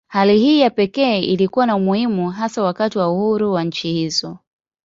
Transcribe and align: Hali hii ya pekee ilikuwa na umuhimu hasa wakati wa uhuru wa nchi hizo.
Hali 0.07 0.39
hii 0.39 0.59
ya 0.59 0.69
pekee 0.69 1.19
ilikuwa 1.21 1.65
na 1.65 1.75
umuhimu 1.75 2.29
hasa 2.29 2.63
wakati 2.63 2.97
wa 2.97 3.09
uhuru 3.13 3.53
wa 3.53 3.63
nchi 3.63 3.93
hizo. 3.93 4.37